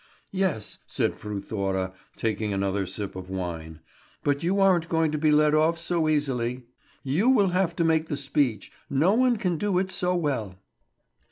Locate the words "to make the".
7.75-8.17